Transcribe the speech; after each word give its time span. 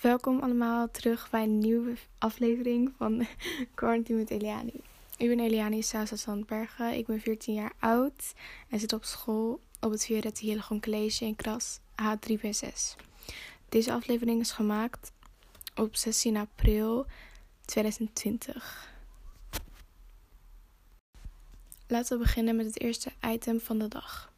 Welkom 0.00 0.40
allemaal 0.40 0.90
terug 0.90 1.30
bij 1.30 1.42
een 1.42 1.58
nieuwe 1.58 1.94
aflevering 2.18 2.92
van 2.96 3.26
Quarantine 3.74 4.18
met 4.18 4.30
Eliani. 4.30 4.80
Ik 5.16 5.28
ben 5.28 5.40
Eliani 5.40 5.82
Sasa 5.82 6.16
Sandbergen, 6.16 6.94
ik 6.94 7.06
ben 7.06 7.20
14 7.20 7.54
jaar 7.54 7.72
oud 7.78 8.34
en 8.68 8.80
zit 8.80 8.92
op 8.92 9.04
school 9.04 9.60
op 9.80 9.90
het 9.90 10.04
Violette 10.04 10.44
Hillegom 10.44 10.80
College 10.80 11.24
in 11.24 11.36
Kras 11.36 11.80
H3B6. 12.02 12.96
Deze 13.68 13.92
aflevering 13.92 14.40
is 14.40 14.50
gemaakt 14.50 15.12
op 15.74 15.96
16 15.96 16.36
april 16.36 17.06
2020. 17.64 18.92
Laten 21.86 22.18
we 22.18 22.24
beginnen 22.24 22.56
met 22.56 22.66
het 22.66 22.80
eerste 22.80 23.12
item 23.26 23.60
van 23.60 23.78
de 23.78 23.88
dag. 23.88 24.32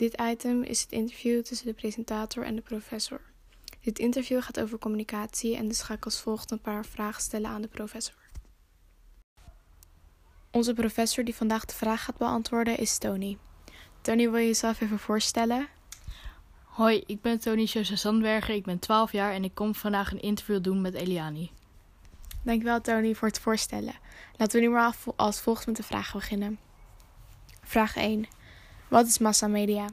Dit 0.00 0.20
item 0.20 0.62
is 0.62 0.80
het 0.80 0.92
interview 0.92 1.42
tussen 1.42 1.66
de 1.66 1.72
presentator 1.72 2.44
en 2.44 2.54
de 2.54 2.60
professor. 2.60 3.20
Dit 3.80 3.98
interview 3.98 4.42
gaat 4.42 4.60
over 4.60 4.78
communicatie 4.78 5.56
en 5.56 5.68
dus 5.68 5.82
ga 5.82 5.94
ik 5.94 6.04
als 6.04 6.20
volgt 6.20 6.50
een 6.50 6.60
paar 6.60 6.84
vragen 6.84 7.22
stellen 7.22 7.50
aan 7.50 7.62
de 7.62 7.68
professor. 7.68 8.14
Onze 10.50 10.72
professor 10.72 11.24
die 11.24 11.34
vandaag 11.34 11.64
de 11.64 11.74
vraag 11.74 12.04
gaat 12.04 12.16
beantwoorden 12.16 12.78
is 12.78 12.98
Tony. 12.98 13.38
Tony, 14.00 14.30
wil 14.30 14.40
je 14.40 14.46
jezelf 14.46 14.80
even 14.80 14.98
voorstellen? 14.98 15.68
Hoi, 16.64 17.02
ik 17.06 17.20
ben 17.20 17.40
Tony 17.40 17.64
Jose 17.64 17.96
Sandberger, 17.96 18.54
ik 18.54 18.64
ben 18.64 18.78
12 18.78 19.12
jaar 19.12 19.32
en 19.32 19.44
ik 19.44 19.54
kom 19.54 19.74
vandaag 19.74 20.12
een 20.12 20.22
interview 20.22 20.62
doen 20.62 20.80
met 20.80 20.94
Eliani. 20.94 21.50
Dankjewel 22.42 22.80
Tony 22.80 23.14
voor 23.14 23.28
het 23.28 23.40
voorstellen. 23.40 23.94
Laten 24.36 24.60
we 24.60 24.66
nu 24.66 24.72
maar 24.72 24.94
als 25.16 25.40
volgt 25.40 25.66
met 25.66 25.76
de 25.76 25.82
vragen 25.82 26.18
beginnen. 26.18 26.58
Vraag 27.62 27.96
1. 27.96 28.26
Wat 28.90 29.06
is 29.06 29.18
massamedia? 29.18 29.86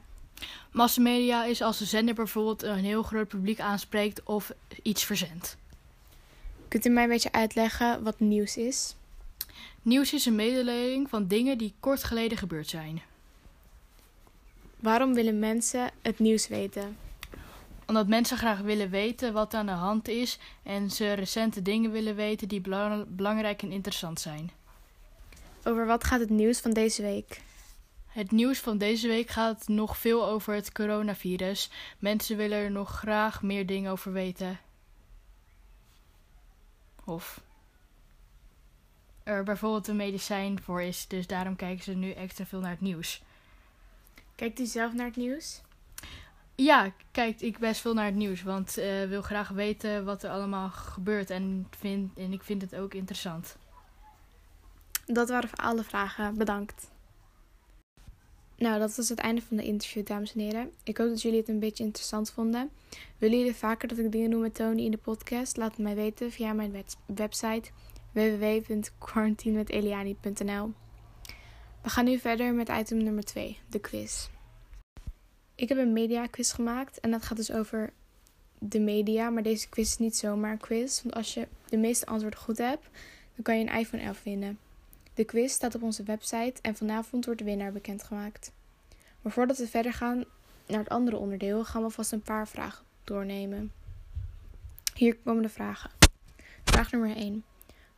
Massamedia 0.72 1.44
is 1.44 1.62
als 1.62 1.78
de 1.78 1.86
zender 1.86 2.14
bijvoorbeeld 2.14 2.64
een 2.64 2.78
heel 2.78 3.04
groot 3.04 3.28
publiek 3.28 3.60
aanspreekt 3.60 4.24
of 4.24 4.52
iets 4.82 5.04
verzendt. 5.04 5.58
Kunt 6.68 6.86
u 6.86 6.90
mij 6.90 7.04
een 7.04 7.10
beetje 7.10 7.32
uitleggen 7.32 8.04
wat 8.04 8.20
nieuws 8.20 8.58
is? 8.58 8.96
Nieuws 9.82 10.14
is 10.14 10.26
een 10.26 10.36
mededeling 10.36 11.10
van 11.10 11.28
dingen 11.28 11.58
die 11.58 11.74
kort 11.80 12.04
geleden 12.04 12.38
gebeurd 12.38 12.68
zijn. 12.68 13.02
Waarom 14.80 15.14
willen 15.14 15.40
mensen 15.40 15.92
het 16.02 16.20
nieuws 16.20 16.48
weten? 16.48 16.98
Omdat 17.86 18.08
mensen 18.08 18.38
graag 18.38 18.60
willen 18.60 18.90
weten 18.90 19.34
wat 19.34 19.54
aan 19.54 19.66
de 19.66 19.72
hand 19.72 20.08
is 20.08 20.40
en 20.64 20.92
ze 20.92 21.14
recente 21.14 21.62
dingen 21.62 21.92
willen 21.92 22.16
weten 22.16 22.48
die 22.48 22.62
belangrijk 23.08 23.62
en 23.62 23.72
interessant 23.72 24.20
zijn. 24.20 24.52
Over 25.64 25.86
wat 25.86 26.04
gaat 26.04 26.20
het 26.20 26.30
nieuws 26.30 26.60
van 26.60 26.72
deze 26.72 27.02
week? 27.02 27.46
Het 28.18 28.32
nieuws 28.32 28.60
van 28.60 28.78
deze 28.78 29.08
week 29.08 29.30
gaat 29.30 29.68
nog 29.68 29.98
veel 29.98 30.26
over 30.26 30.54
het 30.54 30.72
coronavirus. 30.72 31.70
Mensen 32.00 32.38
willen 32.38 32.58
er 32.58 32.72
nog 32.72 32.90
graag 32.90 33.42
meer 33.42 33.66
dingen 33.66 33.92
over 33.92 34.12
weten. 34.12 34.60
Of 37.04 37.42
er 39.24 39.44
bijvoorbeeld 39.44 39.88
een 39.88 39.96
medicijn 39.96 40.62
voor 40.62 40.82
is, 40.82 41.08
dus 41.08 41.28
daarom 41.28 41.56
kijken 41.56 41.84
ze 41.84 41.94
nu 41.94 42.12
extra 42.12 42.46
veel 42.46 42.60
naar 42.60 42.72
het 42.72 42.82
nieuws. 42.82 43.22
Kijkt 44.36 44.60
u 44.60 44.66
zelf 44.66 44.94
naar 44.94 45.06
het 45.06 45.16
nieuws? 45.16 45.62
Ja, 46.56 46.92
kijkt 47.12 47.42
ik 47.42 47.58
best 47.58 47.82
veel 47.82 47.94
naar 47.94 48.06
het 48.06 48.16
nieuws, 48.16 48.44
want 48.44 48.78
ik 48.78 48.84
uh, 48.84 49.10
wil 49.10 49.22
graag 49.22 49.50
weten 49.50 50.06
wat 50.06 50.24
er 50.24 50.30
allemaal 50.30 50.70
gebeurt 50.70 51.30
en, 51.30 51.68
vind, 51.78 52.18
en 52.18 52.34
ik 52.34 52.44
vind 52.44 52.62
het 52.62 52.76
ook 52.76 52.94
interessant. 52.94 53.58
Dat 55.06 55.30
waren 55.30 55.50
alle 55.56 55.84
vragen. 55.84 56.38
Bedankt. 56.38 56.96
Nou, 58.58 58.80
dat 58.80 58.96
was 58.96 59.10
het 59.10 59.20
einde 59.20 59.42
van 59.42 59.58
de 59.58 59.64
interview, 59.64 60.06
dames 60.06 60.34
en 60.34 60.40
heren. 60.40 60.72
Ik 60.84 60.98
hoop 60.98 61.10
dat 61.10 61.22
jullie 61.22 61.40
het 61.40 61.50
een 61.50 61.60
beetje 61.60 61.84
interessant 61.84 62.32
vonden. 62.32 62.70
Willen 63.18 63.38
jullie 63.38 63.56
vaker 63.56 63.88
dat 63.88 63.98
ik 63.98 64.12
dingen 64.12 64.30
doe 64.30 64.42
met 64.42 64.56
Tony 64.56 64.84
in 64.84 64.92
de 64.92 64.98
podcast? 64.98 65.58
Laat 65.58 65.72
het 65.72 65.80
mij 65.80 65.96
weten 65.96 66.32
via 66.32 66.54
mijn 66.54 66.84
website 67.06 67.70
www.quarantinemeteliani.nl 68.12 70.74
We 71.82 71.90
gaan 71.90 72.06
nu 72.06 72.18
verder 72.18 72.54
met 72.54 72.70
item 72.70 73.04
nummer 73.04 73.24
2, 73.24 73.60
de 73.70 73.80
quiz. 73.80 74.28
Ik 75.56 75.70
heb 75.70 75.78
een 75.78 75.94
media 75.94 76.26
quiz 76.26 76.54
gemaakt 76.54 77.00
en 77.00 77.12
dat 77.12 77.24
gaat 77.24 77.38
dus 77.38 77.52
over 77.52 77.94
de 78.60 78.80
media. 78.80 79.30
Maar 79.30 79.44
deze 79.44 79.70
quiz 79.70 79.90
is 79.90 79.98
niet 79.98 80.18
zomaar 80.18 80.52
een 80.52 80.58
quiz, 80.58 81.02
want 81.02 81.16
als 81.16 81.34
je 81.34 81.48
de 81.70 81.78
meeste 81.78 82.06
antwoorden 82.06 82.40
goed 82.40 82.58
hebt, 82.58 82.90
dan 83.36 83.44
kan 83.44 83.60
je 83.60 83.66
een 83.66 83.80
iPhone 83.80 84.04
11 84.04 84.24
winnen. 84.24 84.60
De 85.18 85.26
quiz 85.26 85.52
staat 85.52 85.76
op 85.76 85.84
onze 85.84 86.04
website 86.04 86.62
en 86.62 86.76
vanavond 86.76 87.26
wordt 87.26 87.40
de 87.40 87.46
winnaar 87.46 87.72
bekendgemaakt. 87.72 88.52
Maar 89.22 89.32
voordat 89.32 89.58
we 89.58 89.68
verder 89.68 89.94
gaan 89.94 90.26
naar 90.68 90.80
het 90.80 90.90
andere 90.90 91.18
onderdeel, 91.18 91.66
gaan 91.66 91.84
we 91.84 91.90
vast 91.90 92.12
een 92.12 92.22
paar 92.22 92.48
vragen 92.48 92.86
doornemen. 93.04 93.72
Hier 94.94 95.16
komen 95.16 95.42
de 95.42 95.50
vragen. 95.50 95.90
Vraag 96.64 96.92
nummer 96.92 97.16
1. 97.16 97.44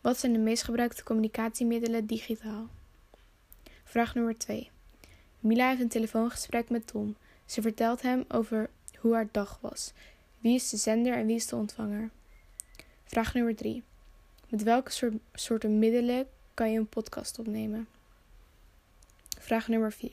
Wat 0.02 0.19
zijn 0.19 0.34
de 0.34 0.40
meest 0.40 0.63
gebruikte 0.63 1.03
communicatiemiddelen 1.03 2.06
digitaal? 2.06 2.68
Vraag 3.84 4.16
nummer 4.16 4.38
2. 4.38 4.69
Mila 5.40 5.69
heeft 5.69 5.81
een 5.81 5.88
telefoongesprek 5.88 6.69
met 6.69 6.88
Tom. 6.88 7.16
Ze 7.46 7.62
vertelt 7.62 8.01
hem 8.01 8.25
over 8.28 8.69
hoe 8.97 9.13
haar 9.13 9.28
dag 9.31 9.59
was. 9.62 9.94
Wie 10.38 10.56
is 10.56 10.69
de 10.69 10.78
zender 10.78 11.13
en 11.13 11.25
wie 11.25 11.36
is 11.36 11.47
de 11.47 11.56
ontvanger? 11.56 12.09
Vraag 13.03 13.34
nummer 13.34 13.56
3. 13.56 13.84
Met 14.50 14.63
welke 14.63 15.12
soorten 15.34 15.80
middelen 15.80 16.28
kan 16.59 16.71
je 16.71 16.79
een 16.79 16.87
podcast 16.87 17.39
opnemen? 17.39 17.87
Vraag 19.39 19.67
nummer 19.67 19.91
4. 19.91 20.11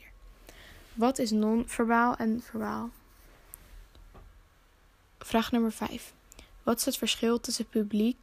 Wat 0.93 1.19
is 1.19 1.31
non-verbaal 1.31 2.15
en 2.15 2.41
verbaal? 2.41 2.89
Vraag 5.19 5.51
nummer 5.51 5.71
5. 5.71 6.13
Wat 6.63 6.77
is 6.77 6.85
het 6.85 6.97
verschil 6.97 7.39
tussen 7.39 7.67
publiek 7.67 8.17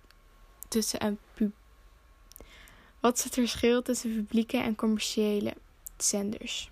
tussen 0.68 1.18
pub 1.34 1.52
Wat 3.00 3.18
is 3.18 3.24
het 3.24 3.34
verschil 3.34 3.82
tussen 3.82 4.14
publieke 4.14 4.56
en 4.56 4.74
commerciële 4.74 5.54
zenders? 5.96 6.70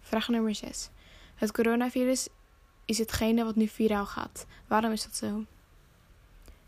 Vraag 0.00 0.28
nummer 0.28 0.54
6. 0.54 0.88
Het 1.34 1.52
coronavirus 1.52 2.28
is 2.84 2.98
hetgene 2.98 3.44
wat 3.44 3.56
nu 3.56 3.68
viraal 3.68 4.06
gaat. 4.06 4.46
Waarom 4.66 4.92
is 4.92 5.02
dat 5.02 5.16
zo? 5.16 5.44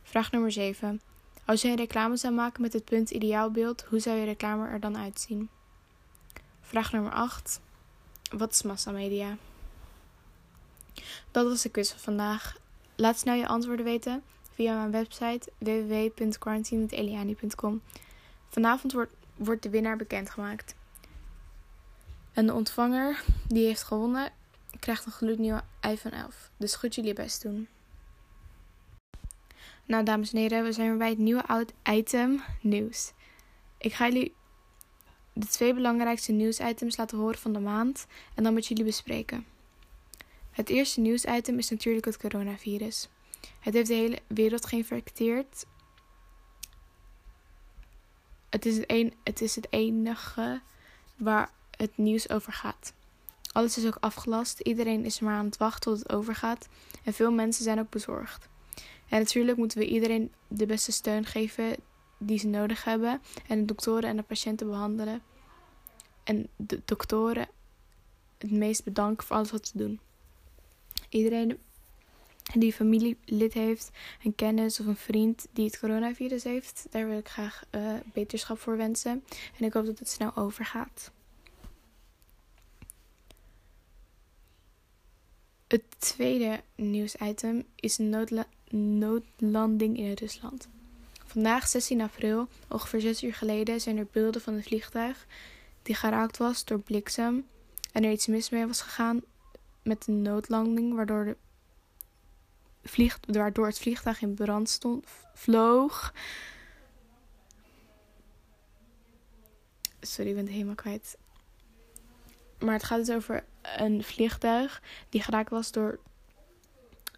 Vraag 0.02 0.30
nummer 0.30 0.52
7. 0.52 1.00
Als 1.50 1.62
je 1.62 1.68
een 1.68 1.76
reclame 1.76 2.16
zou 2.16 2.34
maken 2.34 2.62
met 2.62 2.72
het 2.72 2.84
punt 2.84 3.10
ideaalbeeld, 3.10 3.84
hoe 3.88 3.98
zou 3.98 4.16
je 4.16 4.24
reclame 4.24 4.68
er 4.68 4.80
dan 4.80 4.96
uitzien? 4.96 5.48
Vraag 6.60 6.92
nummer 6.92 7.12
8. 7.12 7.60
Wat 8.36 8.52
is 8.52 8.62
massamedia? 8.62 9.36
Dat 11.30 11.46
was 11.46 11.62
de 11.62 11.68
quiz 11.68 11.90
van 11.90 12.00
vandaag. 12.00 12.56
Laat 12.96 13.18
snel 13.18 13.34
je 13.34 13.46
antwoorden 13.46 13.84
weten 13.84 14.22
via 14.54 14.76
mijn 14.76 14.90
website 14.90 15.52
www.quarantine.eliani.com. 15.58 17.82
Vanavond 18.48 18.92
wordt, 18.92 19.12
wordt 19.36 19.62
de 19.62 19.70
winnaar 19.70 19.96
bekendgemaakt. 19.96 20.74
En 22.32 22.46
de 22.46 22.52
ontvanger 22.52 23.24
die 23.48 23.66
heeft 23.66 23.82
gewonnen 23.82 24.32
krijgt 24.80 25.06
een 25.06 25.12
gloednieuwe 25.12 25.62
iPhone 25.80 26.16
11. 26.16 26.50
Dus 26.56 26.74
goed 26.74 26.94
jullie 26.94 27.14
best 27.14 27.42
doen. 27.42 27.68
Nou, 29.90 30.04
dames 30.04 30.32
en 30.32 30.38
heren, 30.38 30.64
we 30.64 30.72
zijn 30.72 30.88
weer 30.88 30.96
bij 30.96 31.08
het 31.08 31.18
nieuwe 31.18 31.46
oud 31.46 31.72
item 31.90 32.42
nieuws. 32.60 33.12
Ik 33.78 33.92
ga 33.92 34.06
jullie 34.08 34.34
de 35.32 35.46
twee 35.46 35.74
belangrijkste 35.74 36.32
nieuwsitems 36.32 36.96
laten 36.96 37.18
horen 37.18 37.38
van 37.38 37.52
de 37.52 37.58
maand 37.58 38.06
en 38.34 38.42
dan 38.42 38.54
met 38.54 38.66
jullie 38.66 38.84
bespreken. 38.84 39.46
Het 40.50 40.68
eerste 40.68 41.00
nieuwsitem 41.00 41.58
is 41.58 41.70
natuurlijk 41.70 42.04
het 42.04 42.16
coronavirus. 42.16 43.08
Het 43.60 43.74
heeft 43.74 43.88
de 43.88 43.94
hele 43.94 44.18
wereld 44.26 44.66
geïnfecteerd. 44.66 45.66
Het 48.50 48.66
is 48.66 48.76
het, 48.76 48.84
een, 48.86 49.15
het 49.24 49.41
is 49.41 49.56
het 49.56 49.66
enige 49.70 50.60
waar 51.16 51.50
het 51.76 51.97
nieuws 51.97 52.28
over 52.30 52.53
gaat. 52.53 52.92
Alles 53.53 53.78
is 53.78 53.86
ook 53.86 53.98
afgelast. 54.00 54.60
Iedereen 54.60 55.04
is 55.04 55.20
maar 55.20 55.34
aan 55.34 55.44
het 55.44 55.56
wachten 55.56 55.92
tot 55.92 55.98
het 55.98 56.12
overgaat. 56.12 56.68
En 57.04 57.12
veel 57.12 57.32
mensen 57.32 57.65
zijn 57.65 57.80
ook 57.80 57.91
bezorgd. 57.91 58.48
En 59.10 59.18
natuurlijk 59.18 59.59
moeten 59.59 59.78
we 59.78 59.86
iedereen 59.86 60.33
de 60.48 60.66
beste 60.66 60.92
steun 60.92 61.27
geven 61.27 61.77
die 62.18 62.39
ze 62.39 62.47
nodig 62.47 62.84
hebben. 62.84 63.21
En 63.47 63.59
de 63.59 63.65
doktoren 63.65 64.09
en 64.09 64.16
de 64.16 64.22
patiënten 64.22 64.66
behandelen. 64.66 65.22
En 66.24 66.48
de 66.57 66.83
doktoren 66.84 67.48
het 68.39 68.51
meest 68.51 68.84
bedanken 68.84 69.27
voor 69.27 69.36
alles 69.36 69.51
wat 69.51 69.66
ze 69.66 69.78
doen. 69.78 70.01
Iedereen 71.09 71.59
die 72.54 72.72
familielid 72.72 73.53
heeft, 73.53 73.91
een 74.22 74.34
kennis 74.34 74.80
of 74.80 74.86
een 74.86 74.97
vriend 74.97 75.47
die 75.53 75.65
het 75.65 75.78
coronavirus 75.78 76.45
heeft, 76.45 76.86
daar 76.91 77.09
wil 77.09 77.18
ik 77.18 77.28
graag 77.28 77.65
uh, 77.71 77.95
beterschap 78.13 78.59
voor 78.59 78.77
wensen. 78.77 79.24
En 79.59 79.65
ik 79.65 79.72
hoop 79.72 79.86
dat 79.86 79.98
het 79.98 80.09
snel 80.09 80.36
overgaat. 80.36 81.10
Het 85.68 85.83
tweede 85.98 86.60
nieuwsitem 86.74 87.66
is 87.74 87.98
een 87.98 88.09
noodla 88.09 88.47
noodlanding 88.72 89.98
in 89.98 90.12
Rusland. 90.12 90.68
Vandaag, 91.24 91.68
16 91.68 92.00
april, 92.00 92.48
ongeveer 92.68 93.00
6 93.00 93.22
uur 93.22 93.34
geleden, 93.34 93.80
zijn 93.80 93.98
er 93.98 94.06
beelden 94.12 94.40
van 94.40 94.54
een 94.54 94.62
vliegtuig 94.62 95.26
die 95.82 95.94
geraakt 95.94 96.36
was 96.36 96.64
door 96.64 96.80
bliksem 96.80 97.46
en 97.92 98.04
er 98.04 98.10
iets 98.10 98.26
mis 98.26 98.50
mee 98.50 98.66
was 98.66 98.80
gegaan 98.80 99.20
met 99.82 100.04
de 100.04 100.12
noodlanding, 100.12 100.94
waardoor 100.94 101.24
de 101.24 101.36
waardoor 103.26 103.66
het 103.66 103.78
vliegtuig 103.78 104.22
in 104.22 104.34
brand 104.34 104.68
stond, 104.68 105.06
vloog. 105.34 106.14
Sorry, 110.00 110.28
ik 110.30 110.34
ben 110.34 110.44
het 110.44 110.52
helemaal 110.52 110.74
kwijt. 110.74 111.18
Maar 112.58 112.74
het 112.74 112.84
gaat 112.84 112.98
dus 112.98 113.14
over 113.14 113.44
een 113.62 114.02
vliegtuig 114.04 114.82
die 115.08 115.22
geraakt 115.22 115.50
was 115.50 115.72
door, 115.72 115.98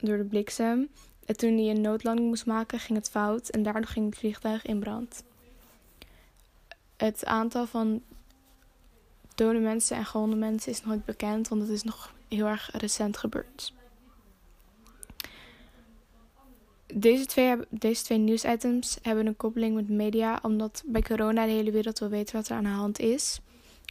door 0.00 0.16
de 0.16 0.24
bliksem. 0.24 0.88
En 1.26 1.36
toen 1.36 1.56
hij 1.56 1.70
een 1.70 1.80
noodlanding 1.80 2.28
moest 2.28 2.46
maken, 2.46 2.78
ging 2.78 2.98
het 2.98 3.10
fout. 3.10 3.48
En 3.48 3.62
daardoor 3.62 3.86
ging 3.86 4.06
het 4.06 4.18
vliegtuig 4.18 4.64
in 4.64 4.80
brand. 4.80 5.24
Het 6.96 7.24
aantal 7.24 7.66
van 7.66 8.02
dode 9.34 9.58
mensen 9.58 9.96
en 9.96 10.04
gewonde 10.04 10.36
mensen 10.36 10.72
is 10.72 10.84
nooit 10.84 11.04
bekend, 11.04 11.48
want 11.48 11.60
het 11.60 11.70
is 11.70 11.82
nog 11.82 12.14
heel 12.28 12.46
erg 12.46 12.70
recent 12.72 13.16
gebeurd. 13.16 13.72
Deze 16.94 17.26
twee, 17.26 17.56
deze 17.68 18.02
twee 18.02 18.18
nieuwsitems 18.18 18.98
hebben 19.02 19.26
een 19.26 19.36
koppeling 19.36 19.74
met 19.74 19.88
media, 19.88 20.38
omdat 20.42 20.82
bij 20.86 21.02
corona 21.02 21.44
de 21.44 21.50
hele 21.50 21.70
wereld 21.70 21.98
wil 21.98 22.08
weten 22.08 22.36
wat 22.36 22.48
er 22.48 22.56
aan 22.56 22.62
de 22.62 22.68
hand 22.68 22.98
is. 22.98 23.40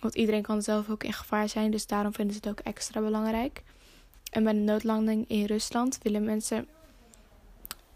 Want 0.01 0.15
iedereen 0.15 0.41
kan 0.41 0.61
zelf 0.61 0.89
ook 0.89 1.03
in 1.03 1.13
gevaar 1.13 1.49
zijn, 1.49 1.71
dus 1.71 1.87
daarom 1.87 2.13
vinden 2.13 2.35
ze 2.35 2.39
het 2.43 2.49
ook 2.49 2.65
extra 2.65 3.01
belangrijk. 3.01 3.63
En 4.31 4.43
bij 4.43 4.53
de 4.53 4.59
noodlanding 4.59 5.25
in 5.27 5.45
Rusland 5.45 5.97
willen 6.01 6.23
mensen, 6.23 6.67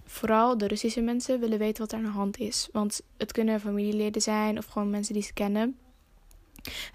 vooral 0.05 0.57
de 0.57 0.67
Russische 0.67 1.01
mensen, 1.01 1.39
willen 1.39 1.57
weten 1.59 1.81
wat 1.81 1.91
er 1.91 1.97
aan 1.97 2.03
de 2.03 2.09
hand 2.09 2.37
is. 2.37 2.69
Want 2.71 3.01
het 3.17 3.31
kunnen 3.31 3.59
familieleden 3.59 4.21
zijn 4.21 4.57
of 4.57 4.65
gewoon 4.65 4.89
mensen 4.89 5.13
die 5.13 5.23
ze 5.23 5.33
kennen. 5.33 5.77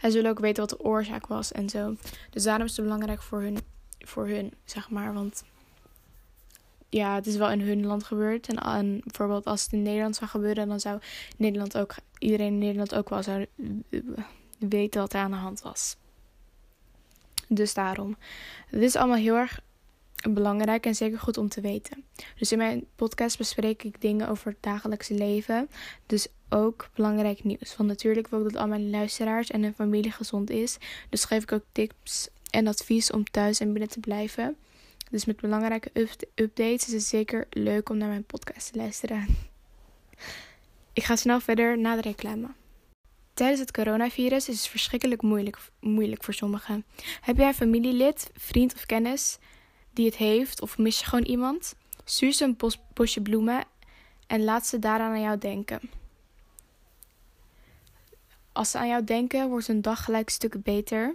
En 0.00 0.10
ze 0.10 0.16
willen 0.16 0.30
ook 0.30 0.38
weten 0.38 0.66
wat 0.66 0.78
de 0.78 0.84
oorzaak 0.84 1.26
was 1.26 1.52
en 1.52 1.68
zo. 1.68 1.96
Dus 2.30 2.42
daarom 2.42 2.66
is 2.66 2.76
het 2.76 2.84
belangrijk 2.84 3.22
voor 3.22 3.40
hun, 3.40 3.58
voor 3.98 4.26
hun 4.26 4.52
zeg 4.64 4.90
maar. 4.90 5.14
Want 5.14 5.44
ja, 6.88 7.14
het 7.14 7.26
is 7.26 7.36
wel 7.36 7.50
in 7.50 7.60
hun 7.60 7.86
land 7.86 8.04
gebeurd. 8.04 8.48
En, 8.48 9.00
bijvoorbeeld 9.04 9.44
als 9.44 9.62
het 9.62 9.72
in 9.72 9.82
Nederland 9.82 10.16
zou 10.16 10.30
gebeuren, 10.30 10.68
dan 10.68 10.80
zou 10.80 10.98
Nederland 11.36 11.78
ook, 11.78 11.94
iedereen 12.18 12.46
in 12.46 12.58
Nederland 12.58 12.94
ook 12.94 13.08
wel 13.08 13.22
zou 13.22 13.46
weten 14.58 15.00
wat 15.00 15.12
er 15.12 15.20
aan 15.20 15.30
de 15.30 15.36
hand 15.36 15.62
was. 15.62 15.96
Dus 17.48 17.74
daarom. 17.74 18.16
Dit 18.70 18.82
is 18.82 18.96
allemaal 18.96 19.16
heel 19.16 19.36
erg 19.36 19.60
belangrijk 20.28 20.86
en 20.86 20.94
zeker 20.94 21.18
goed 21.18 21.38
om 21.38 21.48
te 21.48 21.60
weten. 21.60 22.04
Dus 22.38 22.52
in 22.52 22.58
mijn 22.58 22.84
podcast 22.96 23.38
bespreek 23.38 23.82
ik 23.82 24.00
dingen 24.00 24.28
over 24.28 24.46
het 24.46 24.62
dagelijkse 24.62 25.14
leven. 25.14 25.70
Dus 26.06 26.28
ook 26.48 26.88
belangrijk 26.94 27.44
nieuws. 27.44 27.76
Want 27.76 27.88
natuurlijk 27.88 28.28
wil 28.28 28.38
ik 28.46 28.52
dat 28.52 28.62
al 28.62 28.68
mijn 28.68 28.90
luisteraars 28.90 29.50
en 29.50 29.62
hun 29.62 29.74
familie 29.74 30.10
gezond 30.10 30.50
is. 30.50 30.76
Dus 31.08 31.24
geef 31.24 31.42
ik 31.42 31.52
ook 31.52 31.64
tips 31.72 32.28
en 32.50 32.66
advies 32.66 33.10
om 33.10 33.24
thuis 33.24 33.60
en 33.60 33.72
binnen 33.72 33.90
te 33.90 34.00
blijven. 34.00 34.56
Dus 35.10 35.24
met 35.24 35.40
belangrijke 35.40 35.90
updates 36.34 36.86
is 36.86 36.92
het 36.92 37.02
zeker 37.02 37.46
leuk 37.50 37.88
om 37.88 37.96
naar 37.96 38.08
mijn 38.08 38.24
podcast 38.24 38.72
te 38.72 38.78
luisteren. 38.78 39.26
Ik 40.92 41.04
ga 41.04 41.16
snel 41.16 41.40
verder 41.40 41.78
na 41.78 41.94
de 41.94 42.00
reclame. 42.00 42.48
Tijdens 43.34 43.60
het 43.60 43.72
coronavirus 43.72 44.48
is 44.48 44.56
het 44.56 44.66
verschrikkelijk 44.66 45.22
moeilijk, 45.22 45.58
moeilijk 45.80 46.24
voor 46.24 46.34
sommigen. 46.34 46.84
Heb 47.20 47.36
jij 47.36 47.48
een 47.48 47.54
familielid, 47.54 48.30
vriend 48.34 48.74
of 48.74 48.86
kennis 48.86 49.38
die 49.92 50.06
het 50.06 50.16
heeft 50.16 50.60
of 50.60 50.78
mis 50.78 50.98
je 50.98 51.04
gewoon 51.04 51.24
iemand? 51.24 51.74
Stuur 52.04 52.32
ze 52.32 52.44
een 52.44 52.56
bosje 52.94 53.20
bloemen 53.20 53.64
en 54.26 54.44
laat 54.44 54.66
ze 54.66 54.78
daaraan 54.78 55.12
aan 55.12 55.20
jou 55.20 55.38
denken. 55.38 55.80
Als 58.52 58.70
ze 58.70 58.78
aan 58.78 58.88
jou 58.88 59.04
denken, 59.04 59.48
wordt 59.48 59.66
hun 59.66 59.80
dag 59.80 60.04
gelijk 60.04 60.26
een 60.26 60.32
stuk 60.32 60.62
beter. 60.62 61.14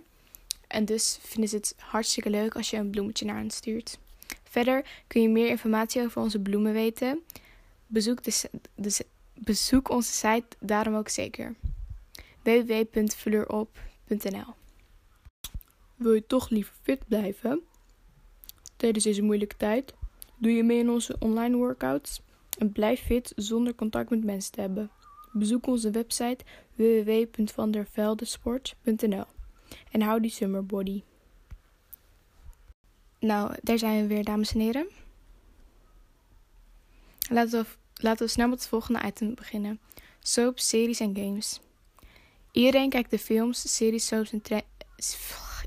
En 0.68 0.86
dus 0.86 1.20
vinden 1.22 1.50
ze 1.50 1.56
het 1.56 1.76
hartstikke 1.78 2.30
leuk 2.30 2.56
als 2.56 2.70
je 2.70 2.78
een 2.78 2.90
bloemetje 2.90 3.26
naar 3.26 3.38
hen 3.38 3.52
stuurt. 3.52 3.98
Verder 4.44 4.86
kun 5.08 5.22
je 5.22 5.30
meer 5.30 5.50
informatie 5.50 6.02
over 6.02 6.22
onze 6.22 6.40
bloemen 6.40 6.74
weten. 6.74 7.24
Bezoek, 7.88 8.24
de, 8.24 8.50
bezoek 9.34 9.90
onze 9.90 10.12
site 10.12 10.58
daarom 10.60 10.96
ook 10.96 11.10
zeker. 11.10 11.56
www.vleuropnl 12.42 14.56
Wil 15.96 16.14
je 16.14 16.28
toch 16.28 16.50
liever 16.50 16.74
fit 16.82 17.08
blijven? 17.08 17.64
Tijdens 18.76 19.04
deze 19.04 19.22
moeilijke 19.22 19.58
tijd 19.58 19.94
doe 20.38 20.52
je 20.52 20.64
mee 20.64 20.80
in 20.80 20.90
onze 20.90 21.16
online 21.20 21.56
workouts 21.56 22.22
en 22.58 22.72
blijf 22.72 23.02
fit 23.02 23.34
zonder 23.36 23.76
contact 23.76 24.10
met 24.10 24.24
mensen 24.24 24.52
te 24.52 24.62
hebben. 24.62 24.92
Bezoek 25.32 25.68
onze 25.68 25.92
website 25.92 26.44
www.vanderveldesport.nl 26.76 29.26
en 29.92 30.02
hou 30.02 30.22
die 30.22 30.32
summer 30.32 30.66
body. 30.66 31.04
Nou, 33.20 33.56
daar 33.62 33.78
zijn 33.78 34.02
we 34.02 34.08
weer, 34.08 34.24
dames 34.24 34.54
en 34.54 34.60
heren. 34.60 34.88
Laten 37.30 37.62
we, 37.62 37.68
laten 37.94 38.26
we 38.26 38.32
snel 38.32 38.48
met 38.48 38.60
het 38.60 38.68
volgende 38.68 39.02
item 39.06 39.36
beginnen. 39.36 39.80
Soaps, 40.20 40.70
series 40.70 41.00
en 41.00 41.16
games. 41.16 41.60
Iedereen 42.52 42.90
kijkt 42.90 43.10
de 43.10 43.20
films, 43.20 43.76
series, 43.76 44.08
soaps 44.08 44.32
en 44.32 44.42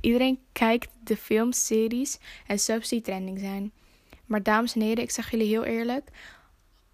Iedereen 0.01 0.39
kijkt 0.53 0.89
de 1.05 1.17
films, 1.17 1.67
series 1.67 2.19
en 2.47 2.59
soaps 2.59 2.89
die 2.89 3.01
trending 3.01 3.39
zijn. 3.39 3.73
Maar 4.27 4.43
dames 4.43 4.75
en 4.75 4.81
heren, 4.81 5.03
ik 5.03 5.11
zeg 5.11 5.31
jullie 5.31 5.47
heel 5.47 5.65
eerlijk. 5.65 6.11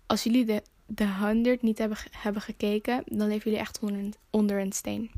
Als 0.07 0.23
jullie 0.23 0.45
de, 0.45 0.63
de 0.87 1.09
100 1.09 1.63
niet 1.63 1.79
hebben, 1.79 1.99
hebben 2.11 2.43
gekeken, 2.43 3.03
dan 3.07 3.29
leven 3.29 3.45
jullie 3.45 3.59
echt 3.59 3.79
onder 3.81 3.99
een, 3.99 4.15
onder 4.31 4.61
een 4.61 4.73
steen. 4.73 5.11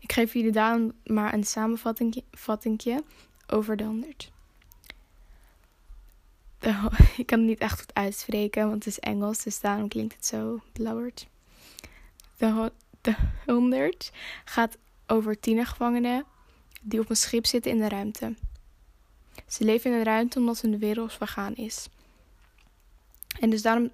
Ik 0.00 0.12
geef 0.12 0.32
jullie 0.32 0.52
daarom 0.52 0.92
maar 1.04 1.34
een 1.34 1.44
samenvatting 1.44 2.22
over 3.46 3.76
de 3.76 3.84
100. 3.84 4.30
ik 7.16 7.26
kan 7.26 7.38
het 7.38 7.48
niet 7.48 7.58
echt 7.58 7.78
goed 7.80 7.94
uitspreken, 7.94 8.68
want 8.68 8.84
het 8.84 8.86
is 8.86 8.98
Engels, 8.98 9.42
dus 9.42 9.60
daarom 9.60 9.88
klinkt 9.88 10.14
het 10.14 10.26
zo 10.26 10.60
blauwerd. 10.72 11.26
De, 12.36 12.72
de 13.00 13.14
100 13.46 14.12
gaat 14.44 14.76
over 15.06 15.40
tienergevangenen 15.40 16.24
die 16.82 17.00
op 17.00 17.10
een 17.10 17.16
schip 17.16 17.46
zitten 17.46 17.70
in 17.70 17.78
de 17.78 17.88
ruimte. 17.88 18.34
Ze 19.46 19.64
leven 19.64 19.92
in 19.92 19.98
de 19.98 20.04
ruimte 20.04 20.38
omdat 20.38 20.60
hun 20.60 20.78
wereld 20.78 21.12
vergaan 21.12 21.54
is. 21.54 21.88
En 23.40 23.50
dus 23.50 23.62
daarom 23.62 23.90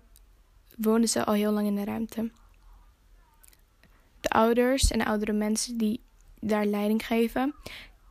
wonen 0.76 1.09
ze 1.09 1.25
al 1.25 1.35
heel 1.35 1.53
lang 1.53 1.67
in 1.67 1.75
de 1.75 1.85
ruimte. 1.85 2.31
De 4.20 4.29
ouders 4.29 4.91
en 4.91 5.05
oudere 5.05 5.32
mensen 5.32 5.77
die 5.77 6.01
daar 6.41 6.67
leiding 6.67 7.06
geven, 7.06 7.55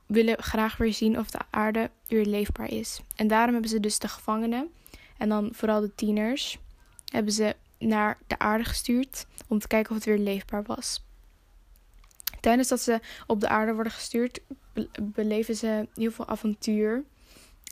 willen 0.06 0.44
graag 0.44 0.78
weer 0.78 0.94
zien 0.94 1.20
of 1.20 1.32
de 1.32 1.40
aarde 1.50 1.90
weer 2.08 2.25
leefbaar 2.25 2.70
is. 2.70 3.02
En 3.16 3.28
daarom 3.28 3.52
hebben 3.52 3.70
ze 3.70 3.80
dus 3.80 4.00
de 4.00 4.08
gevangenen 4.08 4.72
en 5.18 5.30
dan 5.30 5.50
vooral 5.54 5.82
de 5.82 5.96
tieners 5.96 6.58
hebben 7.06 7.34
ze 7.34 7.56
naar 7.80 8.18
de 8.28 8.40
aarde 8.40 8.64
gestuurd 8.64 9.25
om 9.48 9.60
te 9.60 9.68
kijken 9.68 9.90
of 9.90 9.96
het 9.96 10.06
weer 10.06 10.18
leefbaar 10.18 10.64
was. 10.64 11.04
Tijdens 12.42 12.68
dat 12.68 12.82
ze 12.82 13.00
op 13.28 13.40
de 13.40 13.48
aarde 13.48 13.74
worden 13.74 13.92
gestuurd, 13.92 14.42
beleven 15.02 15.56
ze 15.56 15.88
heel 15.94 16.12
veel 16.12 16.28
avontuur 16.28 17.04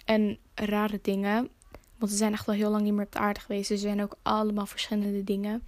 en 0.05 0.37
rare 0.55 0.99
dingen. 1.01 1.49
Want 1.97 2.11
ze 2.11 2.17
zijn 2.17 2.33
echt 2.33 2.47
al 2.47 2.53
heel 2.53 2.69
lang 2.69 2.83
niet 2.83 2.93
meer 2.93 3.05
op 3.05 3.11
de 3.11 3.19
aarde 3.19 3.39
geweest. 3.39 3.71
Er 3.71 3.77
zijn 3.77 4.01
ook 4.01 4.15
allemaal 4.21 4.65
verschillende 4.65 5.23
dingen. 5.23 5.63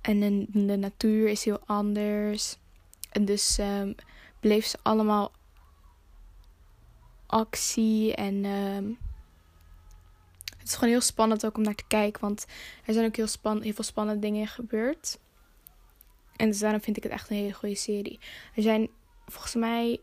En 0.00 0.46
de, 0.50 0.76
natuur 0.76 1.28
is 1.28 1.44
heel 1.44 1.60
anders. 1.66 2.56
En 3.10 3.24
dus 3.24 3.58
um, 3.58 3.94
bleef 4.40 4.66
ze 4.66 4.78
allemaal 4.82 5.32
actie. 7.26 8.14
En 8.14 8.44
um, 8.44 8.98
het 10.58 10.68
is 10.68 10.74
gewoon 10.74 10.90
heel 10.90 11.00
spannend 11.00 11.46
ook 11.46 11.56
om 11.56 11.62
naar 11.62 11.74
te 11.74 11.86
kijken. 11.88 12.20
Want 12.20 12.46
er 12.84 12.92
zijn 12.92 13.06
ook 13.06 13.16
heel, 13.16 13.26
span 13.26 13.62
heel 13.62 13.72
veel 13.72 13.84
spannende 13.84 14.20
dingen 14.20 14.46
gebeurd. 14.46 15.18
En 16.42 16.48
dus 16.48 16.58
daarom 16.58 16.80
vind 16.80 16.96
ik 16.96 17.02
het 17.02 17.12
echt 17.12 17.30
een 17.30 17.36
hele 17.36 17.52
goede 17.52 17.74
serie. 17.74 18.20
Er 18.54 18.62
zijn 18.62 18.88
volgens 19.26 19.54
mij 19.54 20.00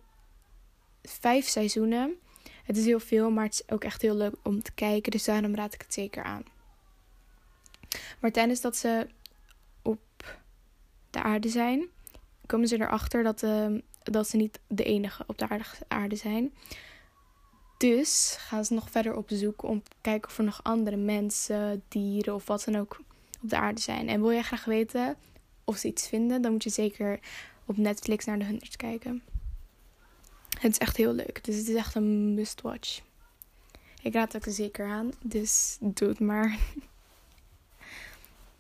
vijf 1.04 1.48
seizoenen. 1.48 2.20
Het 2.64 2.78
is 2.78 2.86
heel 2.86 3.00
veel, 3.00 3.32
maar 3.32 3.44
het 3.44 3.54
is 3.54 3.70
ook 3.70 3.84
echt 3.84 4.02
heel 4.02 4.16
leuk 4.16 4.36
om 4.44 4.62
te 4.62 4.72
kijken. 4.72 5.12
Dus 5.12 5.24
daarom 5.24 5.56
raad 5.56 5.74
ik 5.74 5.82
het 5.82 5.94
zeker 5.94 6.24
aan. 6.24 6.44
Maar 8.20 8.32
tijdens 8.32 8.62
dat 8.62 8.76
ze 8.76 9.08
op 9.82 10.00
de 11.10 11.24
aarde 11.24 11.50
zijn, 11.50 11.88
komen 12.46 12.68
ze 12.68 12.82
erachter 12.82 13.24
dat, 13.24 13.44
uh, 13.44 13.80
dat 14.04 14.28
ze 14.28 14.38
niet 14.38 14.60
de 14.68 14.84
enige 14.84 15.24
op 15.28 15.38
de 15.38 15.48
aarde 15.88 16.16
zijn. 16.16 16.54
Dus 17.78 18.36
gaan 18.40 18.66
ze 18.66 18.74
nog 18.74 18.90
verder 18.90 19.16
op 19.16 19.30
zoek 19.32 19.64
om 19.64 19.84
te 19.84 19.96
kijken 20.02 20.30
of 20.30 20.38
er 20.38 20.44
nog 20.44 20.64
andere 20.64 20.98
mensen, 20.98 21.84
dieren 21.88 22.34
of 22.34 22.48
wat 22.48 22.64
dan 22.64 22.78
ook 22.78 23.00
op 23.42 23.50
de 23.50 23.58
aarde 23.58 23.82
zijn. 23.82 24.10
En 24.10 24.22
wil 24.22 24.32
jij 24.32 24.44
graag 24.44 24.66
weten 24.66 25.18
of 25.70 25.78
ze 25.78 25.88
iets 25.88 26.08
vinden, 26.08 26.42
dan 26.42 26.52
moet 26.52 26.64
je 26.64 26.70
zeker 26.70 27.20
op 27.66 27.78
Netflix 27.78 28.26
naar 28.26 28.40
de 28.40 28.46
Hunters 28.46 28.76
kijken. 28.76 29.24
Het 30.60 30.72
is 30.72 30.78
echt 30.78 30.98
heel 30.98 31.14
leuk. 31.14 31.44
Dus 31.44 31.56
het 31.56 31.68
is 31.68 31.76
echt 31.76 31.96
een 31.96 32.34
must-watch. 32.34 33.02
Ik 34.02 34.14
raad 34.14 34.34
het 34.34 34.48
ook 34.48 34.54
zeker 34.54 34.86
aan. 34.86 35.12
Dus 35.24 35.78
doe 35.80 36.08
het 36.08 36.20
maar. 36.20 36.58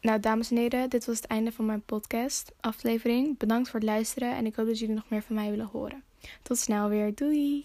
Nou, 0.02 0.20
dames 0.20 0.52
en 0.52 0.58
heren, 0.58 0.90
dit 0.90 1.06
was 1.06 1.16
het 1.16 1.26
einde 1.26 1.52
van 1.52 1.66
mijn 1.66 1.82
podcast 1.82 2.52
aflevering. 2.60 3.38
Bedankt 3.38 3.70
voor 3.70 3.80
het 3.80 3.90
luisteren 3.90 4.36
en 4.36 4.46
ik 4.46 4.56
hoop 4.56 4.66
dat 4.66 4.80
jullie 4.80 4.96
nog 4.96 5.10
meer 5.10 5.22
van 5.22 5.36
mij 5.36 5.50
willen 5.50 5.70
horen. 5.72 6.04
Tot 6.42 6.58
snel 6.58 6.90
weer. 6.90 7.16
Doei! 7.16 7.64